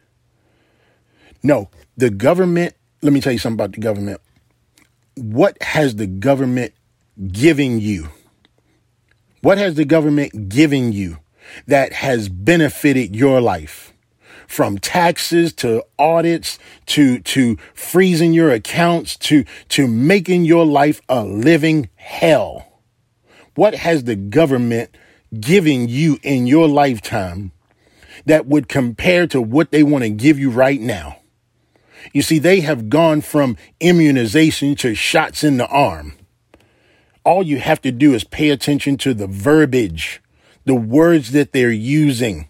No, 1.42 1.70
the 1.96 2.10
government, 2.10 2.74
let 3.02 3.12
me 3.12 3.20
tell 3.20 3.32
you 3.32 3.38
something 3.38 3.56
about 3.62 3.72
the 3.72 3.80
government. 3.80 4.20
What 5.14 5.60
has 5.62 5.96
the 5.96 6.06
government 6.06 6.72
given 7.28 7.80
you? 7.80 8.08
What 9.42 9.58
has 9.58 9.74
the 9.74 9.84
government 9.84 10.48
given 10.48 10.92
you? 10.92 11.18
that 11.66 11.92
has 11.92 12.28
benefited 12.28 13.14
your 13.14 13.40
life 13.40 13.92
from 14.46 14.78
taxes 14.78 15.52
to 15.52 15.84
audits 15.98 16.58
to 16.86 17.18
to 17.20 17.56
freezing 17.74 18.32
your 18.32 18.50
accounts 18.50 19.16
to 19.16 19.44
to 19.68 19.86
making 19.86 20.44
your 20.44 20.64
life 20.64 21.00
a 21.08 21.24
living 21.24 21.88
hell. 21.96 22.80
What 23.54 23.74
has 23.74 24.04
the 24.04 24.16
government 24.16 24.96
given 25.38 25.88
you 25.88 26.18
in 26.22 26.46
your 26.46 26.68
lifetime 26.68 27.52
that 28.26 28.46
would 28.46 28.68
compare 28.68 29.26
to 29.28 29.40
what 29.40 29.70
they 29.70 29.82
want 29.82 30.04
to 30.04 30.10
give 30.10 30.38
you 30.38 30.50
right 30.50 30.80
now? 30.80 31.18
You 32.12 32.22
see 32.22 32.38
they 32.38 32.60
have 32.60 32.88
gone 32.88 33.20
from 33.20 33.56
immunization 33.80 34.76
to 34.76 34.94
shots 34.94 35.42
in 35.42 35.56
the 35.56 35.66
arm. 35.66 36.14
All 37.24 37.42
you 37.42 37.58
have 37.58 37.80
to 37.82 37.90
do 37.90 38.14
is 38.14 38.22
pay 38.22 38.50
attention 38.50 38.96
to 38.98 39.12
the 39.12 39.26
verbiage 39.26 40.22
the 40.66 40.74
words 40.74 41.30
that 41.30 41.52
they're 41.52 41.70
using 41.70 42.48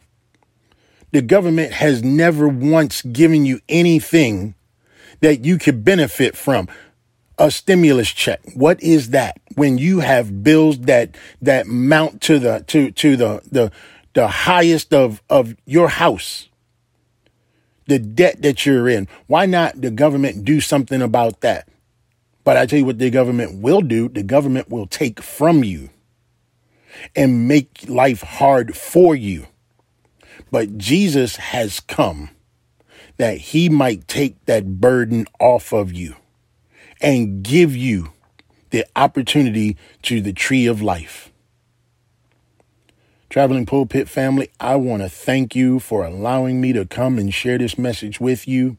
the 1.13 1.23
government 1.23 1.73
has 1.73 2.03
never 2.03 2.49
once 2.49 3.03
given 3.03 3.45
you 3.45 3.61
anything 3.69 4.55
that 5.21 5.45
you 5.45 5.59
could 5.59 5.85
benefit 5.85 6.37
from. 6.37 6.69
A 7.39 7.51
stimulus 7.51 8.11
check. 8.11 8.41
What 8.55 8.83
is 8.83 9.11
that? 9.11 9.39
When 9.57 9.77
you 9.77 10.01
have 10.01 10.43
bills 10.43 10.79
that 10.81 11.17
that 11.43 11.67
mount 11.67 12.23
to 12.23 12.39
the 12.39 12.65
to 12.69 12.91
to 12.93 13.17
the 13.17 13.43
the 13.51 13.73
the 14.15 14.27
highest 14.27 14.95
of 14.95 15.23
of 15.29 15.55
your 15.67 15.89
house. 15.89 16.49
The 17.89 17.99
debt 17.99 18.41
that 18.43 18.65
you're 18.65 18.89
in. 18.89 19.07
Why 19.27 19.47
not 19.47 19.81
the 19.81 19.91
government 19.91 20.45
do 20.45 20.61
something 20.61 21.03
about 21.03 21.43
that? 21.43 21.69
But 22.43 22.57
I 22.57 22.65
tell 22.65 22.79
you 22.79 22.85
what 22.85 22.99
the 22.99 23.11
government 23.11 23.61
will 23.61 23.83
do, 23.83 24.09
the 24.09 24.23
government 24.23 24.71
will 24.71 24.87
take 24.87 25.21
from 25.21 25.63
you 25.63 25.91
and 27.15 27.47
make 27.47 27.85
life 27.89 28.23
hard 28.23 28.77
for 28.77 29.15
you. 29.15 29.47
But 30.51 30.79
Jesus 30.79 31.37
has 31.37 31.81
come 31.81 32.31
that 33.17 33.39
he 33.39 33.69
might 33.69 34.07
take 34.09 34.45
that 34.45 34.81
burden 34.81 35.27
off 35.41 35.73
of 35.73 35.93
you 35.93 36.17
and 37.01 37.43
give 37.43 37.75
you 37.75 38.13
the 38.71 38.87
opportunity 38.95 39.77
to 40.03 40.21
the 40.21 40.33
tree 40.33 40.67
of 40.67 40.83
life. 40.83 41.31
Traveling 43.29 43.67
Pulpit 43.67 44.09
family, 44.09 44.51
I 44.61 44.77
want 44.77 45.03
to 45.03 45.09
thank 45.09 45.55
you 45.55 45.79
for 45.79 46.05
allowing 46.05 46.61
me 46.61 46.73
to 46.73 46.87
come 46.87 47.19
and 47.19 47.35
share 47.35 47.59
this 47.59 47.77
message 47.77 48.21
with 48.21 48.49
you. 48.49 48.77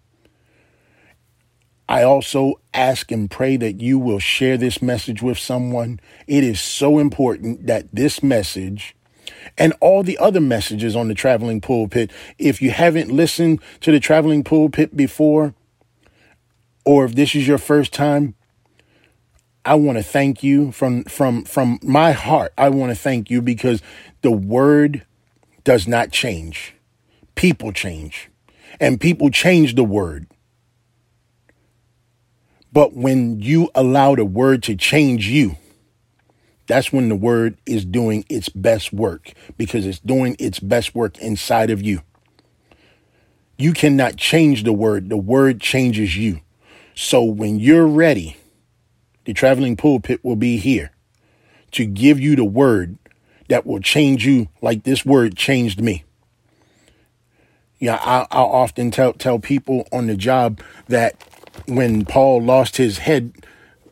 I 1.90 2.04
also 2.04 2.60
ask 2.74 3.12
and 3.12 3.30
pray 3.30 3.56
that 3.58 3.80
you 3.82 3.98
will 3.98 4.20
share 4.20 4.58
this 4.58 4.82
message 4.82 5.22
with 5.22 5.38
someone. 5.38 6.00
It 6.28 6.44
is 6.44 6.60
so 6.60 7.00
important 7.00 7.68
that 7.68 7.88
this 7.94 8.22
message 8.22 8.96
and 9.58 9.74
all 9.80 10.04
the 10.04 10.18
other 10.18 10.42
messages 10.42 10.96
on 10.96 11.08
the 11.08 11.14
traveling 11.14 11.62
pulpit. 11.62 12.12
If 12.38 12.62
you 12.62 12.72
haven't 12.72 13.12
listened 13.12 13.62
to 13.82 13.92
the 13.92 14.00
traveling 14.00 14.44
pulpit 14.44 14.96
before, 14.96 15.54
or 16.86 17.06
if 17.06 17.16
this 17.16 17.36
is 17.36 17.48
your 17.48 17.58
first 17.58 17.94
time, 17.94 18.36
I 19.66 19.76
want 19.76 19.98
to 19.98 20.04
thank 20.04 20.44
you 20.44 20.72
from 20.72 21.04
from 21.04 21.44
from 21.44 21.80
my 21.84 22.14
heart. 22.14 22.54
I 22.58 22.70
want 22.70 22.92
to 22.92 22.96
thank 22.96 23.30
you 23.30 23.42
because 23.42 23.82
the 24.22 24.32
word 24.32 25.06
does 25.66 25.88
not 25.88 26.12
change. 26.12 26.74
People 27.36 27.74
change. 27.74 28.30
And 28.80 29.02
people 29.02 29.30
change 29.30 29.76
the 29.76 29.84
word. 29.84 30.28
But 32.72 32.94
when 32.94 33.42
you 33.42 33.70
allow 33.76 34.16
the 34.16 34.24
word 34.24 34.64
to 34.64 34.76
change 34.76 35.28
you, 35.28 35.58
that's 36.68 36.92
when 36.92 37.10
the 37.10 37.16
word 37.16 37.58
is 37.66 37.86
doing 37.86 38.26
its 38.30 38.50
best 38.50 38.94
work 38.94 39.34
because 39.58 39.86
it's 39.86 40.00
doing 40.00 40.36
its 40.38 40.60
best 40.60 40.94
work 40.94 41.18
inside 41.18 41.70
of 41.70 41.82
you. 41.82 42.02
You 43.58 43.74
cannot 43.74 44.18
change 44.18 44.64
the 44.64 44.74
word, 44.74 45.10
the 45.10 45.18
word 45.18 45.60
changes 45.60 46.16
you. 46.16 46.42
So 46.94 47.24
when 47.24 47.60
you're 47.60 47.88
ready, 47.88 48.38
the 49.26 49.34
traveling 49.34 49.76
pulpit 49.76 50.24
will 50.24 50.36
be 50.36 50.58
here 50.58 50.92
to 51.72 51.86
give 51.86 52.20
you 52.20 52.36
the 52.36 52.46
word 52.46 52.98
that 53.50 53.66
will 53.66 53.80
change 53.80 54.26
you 54.26 54.48
like 54.62 54.84
this 54.84 55.06
word 55.06 55.36
changed 55.36 55.82
me. 55.82 56.04
Yeah, 57.80 57.96
I, 58.02 58.28
I 58.32 58.42
often 58.42 58.92
tell 58.92 59.14
tell 59.14 59.40
people 59.40 59.88
on 59.92 60.08
the 60.08 60.16
job 60.16 60.60
that 60.88 61.24
when 61.68 62.06
Paul 62.06 62.42
lost 62.42 62.78
his 62.78 63.00
head 63.00 63.34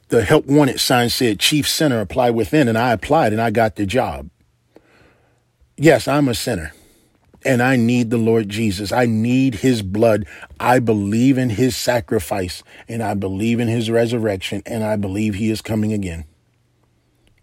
the 0.10 0.24
help 0.24 0.46
wanted 0.46 0.80
sign 0.80 1.10
said 1.10 1.39
chief 1.39 1.68
sinner 1.68 2.00
apply 2.00 2.30
within 2.30 2.68
and 2.68 2.78
I 2.78 2.91
applied 2.91 3.34
and 3.34 3.41
I 3.41 3.52
got 3.52 3.76
the 3.76 3.86
job. 3.86 4.30
Yes, 5.78 6.08
I'm 6.08 6.28
a 6.28 6.36
sinner 6.36 6.74
and 7.44 7.62
I 7.62 7.76
need 7.76 8.10
the 8.10 8.18
Lord 8.18 8.50
Jesus. 8.50 8.91
I 8.91 9.06
need 9.06 9.56
his 9.56 9.82
blood. 9.82 10.26
I 10.60 10.80
believe 10.80 11.38
in 11.38 11.52
his 11.52 11.76
sacrifice 11.76 12.63
and 12.88 13.04
I 13.04 13.13
believe 13.13 13.60
in 13.60 13.68
his 13.68 13.89
resurrection 13.89 14.62
and 14.65 14.84
I 14.84 14.96
believe 14.96 15.36
he 15.36 15.50
is 15.50 15.62
coming 15.62 15.94
again. 15.94 16.26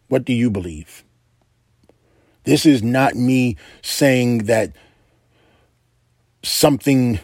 What 0.09 0.25
do 0.25 0.33
you 0.33 0.51
believe? 0.51 1.05
This 2.45 2.67
is 2.67 2.83
not 2.83 3.15
me 3.15 3.57
saying 3.83 4.45
that 4.45 4.73
something 6.43 7.21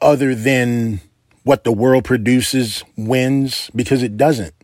other 0.00 0.34
than 0.34 1.00
what 1.44 1.64
the 1.64 1.72
world 1.72 2.04
produces 2.04 2.84
wins 2.96 3.70
because 3.74 4.02
it 4.02 4.16
doesn't. 4.16 4.54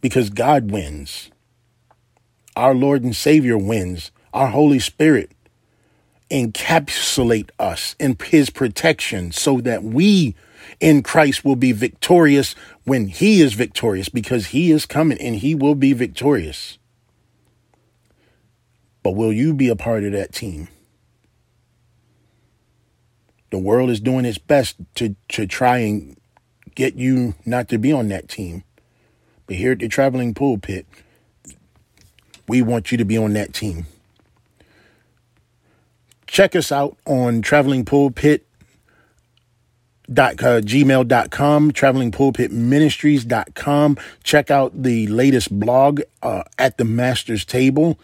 Because 0.00 0.30
God 0.30 0.70
wins. 0.70 1.30
Our 2.54 2.74
Lord 2.74 3.02
and 3.02 3.14
Savior 3.14 3.58
wins. 3.58 4.10
Our 4.32 4.48
Holy 4.48 4.78
Spirit 4.78 5.30
encapsulate 6.30 7.50
us 7.58 7.94
in 7.98 8.16
his 8.24 8.50
protection 8.50 9.32
so 9.32 9.60
that 9.60 9.82
we 9.82 10.34
in 10.80 11.02
Christ 11.02 11.44
will 11.44 11.56
be 11.56 11.72
victorious 11.72 12.54
when 12.84 13.08
he 13.08 13.40
is 13.40 13.54
victorious 13.54 14.08
because 14.08 14.48
he 14.48 14.70
is 14.70 14.86
coming 14.86 15.18
and 15.18 15.36
he 15.36 15.54
will 15.54 15.74
be 15.74 15.92
victorious. 15.92 16.78
But 19.02 19.12
will 19.12 19.32
you 19.32 19.54
be 19.54 19.68
a 19.68 19.76
part 19.76 20.04
of 20.04 20.12
that 20.12 20.32
team? 20.32 20.68
The 23.56 23.62
world 23.62 23.88
is 23.88 24.00
doing 24.00 24.26
its 24.26 24.36
best 24.36 24.76
to, 24.96 25.16
to 25.30 25.46
try 25.46 25.78
and 25.78 26.14
get 26.74 26.96
you 26.96 27.34
not 27.46 27.70
to 27.70 27.78
be 27.78 27.90
on 27.90 28.08
that 28.08 28.28
team. 28.28 28.64
But 29.46 29.56
here 29.56 29.72
at 29.72 29.78
the 29.78 29.88
Traveling 29.88 30.34
Pulpit, 30.34 30.84
we 32.46 32.60
want 32.60 32.92
you 32.92 32.98
to 32.98 33.04
be 33.06 33.16
on 33.16 33.32
that 33.32 33.54
team. 33.54 33.86
Check 36.26 36.54
us 36.54 36.70
out 36.70 36.98
on 37.06 37.40
Traveling 37.40 37.86
Pulpit 37.86 38.46
dot 40.12 40.34
uh, 40.42 40.60
gmail.com 40.60 41.72
traveling 41.72 42.12
pulpit 42.12 42.52
ministries.com 42.52 43.98
check 44.22 44.52
out 44.52 44.82
the 44.84 45.08
latest 45.08 45.58
blog 45.58 46.00
uh, 46.22 46.44
at 46.58 46.78
the 46.78 46.84
master's 46.84 47.44
table 47.44 47.98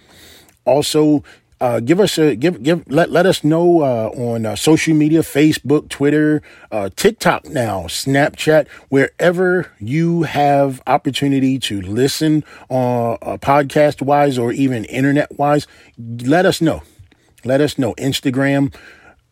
also 0.65 1.23
uh, 1.63 1.79
give 1.79 2.01
us 2.01 2.19
a 2.19 2.35
give 2.35 2.61
give 2.65 2.83
let 2.91 3.13
let 3.13 3.25
us 3.25 3.45
know 3.45 3.83
uh, 3.83 4.11
on 4.17 4.45
uh, 4.45 4.57
social 4.57 4.95
media, 4.95 5.21
Facebook, 5.21 5.89
Twitter, 5.89 6.43
uh, 6.73 6.91
TikTok 6.97 7.45
now, 7.45 7.83
Snapchat, 7.83 8.67
wherever 8.89 9.71
you 9.79 10.25
have 10.25 10.83
opportunity 10.89 11.61
to 11.61 11.81
listen 11.81 12.43
on 12.69 13.17
uh, 13.23 13.37
podcast 13.37 14.03
wise 14.03 14.39
or 14.39 14.51
even 14.51 14.85
internet 14.87 15.39
wise. 15.39 15.69
Let 15.97 16.47
us 16.47 16.61
know. 16.61 16.83
Let 17.45 17.61
us 17.61 17.79
know. 17.79 17.95
Instagram. 17.95 18.75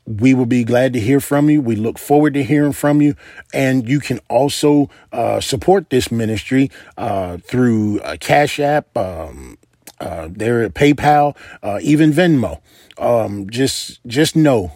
We 0.06 0.32
will 0.32 0.46
be 0.46 0.64
glad 0.64 0.92
to 0.94 1.00
hear 1.00 1.18
from 1.18 1.50
you. 1.50 1.60
We 1.60 1.74
look 1.76 1.98
forward 1.98 2.34
to 2.34 2.44
hearing 2.44 2.72
from 2.72 3.02
you. 3.02 3.14
And 3.52 3.88
you 3.88 4.00
can 4.00 4.20
also 4.28 4.88
uh, 5.12 5.40
support 5.40 5.90
this 5.90 6.10
ministry 6.12 6.70
through 7.42 8.00
Cash 8.18 8.58
App, 8.60 8.96
um, 8.96 9.58
uh, 10.00 10.28
they're 10.30 10.62
at 10.62 10.74
PayPal, 10.74 11.36
uh, 11.62 11.78
even 11.82 12.12
Venmo. 12.12 12.60
Um, 12.98 13.48
just 13.50 14.04
just 14.06 14.34
know 14.34 14.72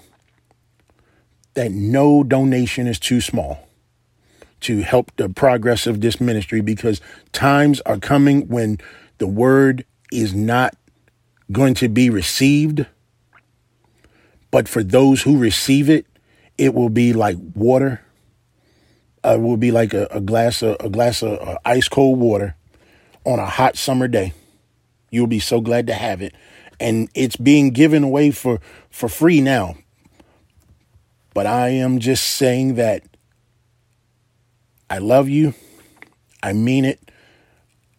that 1.55 1.73
no 1.73 2.23
donation 2.23 2.87
is 2.87 2.99
too 2.99 3.21
small 3.21 3.69
to 4.61 4.83
help 4.83 5.15
the 5.17 5.29
progress 5.29 5.87
of 5.87 6.01
this 6.01 6.21
ministry 6.21 6.61
because 6.61 7.01
times 7.33 7.81
are 7.83 7.99
coming 7.99 8.49
when 8.49 8.79
the 9.19 9.27
word 9.27 9.85
is 10.11 10.35
not 10.35 10.75
going 11.53 11.75
to 11.75 11.89
be 11.89 12.11
received. 12.11 12.87
But 14.51 14.69
for 14.69 14.83
those 14.83 15.23
who 15.23 15.37
receive 15.37 15.91
it, 15.91 16.07
it 16.57 16.75
will 16.75 16.89
be 16.89 17.13
like 17.13 17.37
water. 17.55 18.01
Uh, 19.25 19.35
it 19.35 19.41
will 19.41 19.57
be 19.57 19.71
like 19.71 19.95
a, 19.95 20.07
a 20.11 20.21
glass 20.21 20.63
of 20.63 20.77
a 20.81 20.89
glass 20.89 21.23
of 21.23 21.39
uh, 21.41 21.59
ice 21.65 21.89
cold 21.89 22.19
water 22.19 22.57
on 23.25 23.39
a 23.39 23.47
hot 23.47 23.77
summer 23.77 24.07
day. 24.07 24.33
You'll 25.15 25.29
be 25.29 25.39
so 25.39 25.61
glad 25.61 25.87
to 25.87 25.95
have 25.95 26.21
it. 26.21 26.35
And 26.81 27.09
it's 27.15 27.37
being 27.37 27.71
given 27.71 28.03
away 28.03 28.33
for, 28.33 28.61
for 28.91 29.09
free 29.09 29.41
now. 29.41 29.77
But 31.33 31.47
I 31.47 31.69
am 31.69 32.01
just 32.01 32.25
saying 32.25 32.75
that 32.75 33.05
I 34.91 34.99
love 34.99 35.29
you. 35.29 35.55
I 36.43 36.53
mean 36.53 36.85
it. 36.85 37.13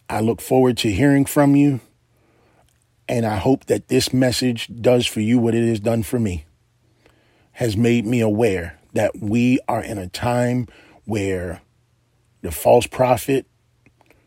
I 0.09 0.19
look 0.19 0.41
forward 0.41 0.75
to 0.79 0.91
hearing 0.91 1.23
from 1.23 1.55
you. 1.55 1.79
And 3.07 3.25
I 3.25 3.37
hope 3.37 3.67
that 3.67 3.87
this 3.87 4.11
message 4.11 4.69
does 4.81 5.07
for 5.07 5.21
you 5.21 5.39
what 5.39 5.55
it 5.55 5.65
has 5.69 5.79
done 5.79 6.03
for 6.03 6.19
me, 6.19 6.43
has 7.53 7.77
made 7.77 8.05
me 8.05 8.19
aware 8.19 8.77
that 8.91 9.17
we 9.21 9.57
are 9.69 9.81
in 9.81 9.97
a 9.97 10.09
time 10.09 10.67
where 11.05 11.61
the 12.41 12.51
false 12.51 12.87
prophet, 12.87 13.45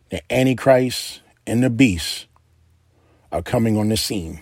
the 0.09 0.23
Antichrist, 0.33 1.21
and 1.47 1.63
the 1.63 1.69
beast 1.69 2.28
are 3.31 3.43
coming 3.43 3.77
on 3.77 3.89
the 3.89 3.97
scene. 3.97 4.41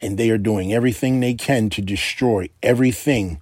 And 0.00 0.16
they 0.16 0.30
are 0.30 0.38
doing 0.38 0.72
everything 0.72 1.20
they 1.20 1.34
can 1.34 1.70
to 1.70 1.82
destroy 1.82 2.48
everything 2.62 3.40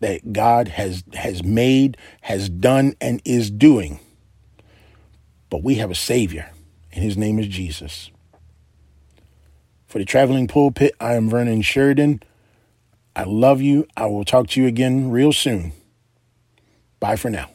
that 0.00 0.32
God 0.32 0.68
has, 0.68 1.02
has 1.14 1.42
made, 1.42 1.96
has 2.22 2.48
done, 2.48 2.94
and 3.00 3.22
is 3.24 3.50
doing. 3.50 3.98
But 5.48 5.62
we 5.62 5.76
have 5.76 5.90
a 5.90 5.94
Savior, 5.94 6.50
and 6.92 7.02
his 7.02 7.16
name 7.16 7.38
is 7.38 7.48
Jesus. 7.48 8.10
For 9.86 9.98
the 9.98 10.04
Traveling 10.04 10.48
Pulpit, 10.48 10.94
I 11.00 11.14
am 11.14 11.30
Vernon 11.30 11.62
Sheridan. 11.62 12.22
I 13.14 13.22
love 13.24 13.62
you. 13.62 13.86
I 13.96 14.06
will 14.06 14.24
talk 14.24 14.48
to 14.48 14.60
you 14.60 14.66
again 14.66 15.10
real 15.10 15.32
soon. 15.32 15.72
Bye 17.00 17.16
for 17.16 17.30
now. 17.30 17.48